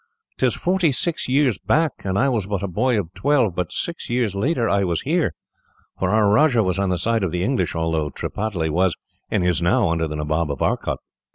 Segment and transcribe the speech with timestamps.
[0.39, 4.09] "'Tis forty six years back, and I was but a boy of twelve; but six
[4.09, 5.35] years later I was here,
[5.99, 8.95] for our rajah was on the side of the English, although Tripataly was,
[9.29, 10.97] and is now, under the Nabob of Arcot.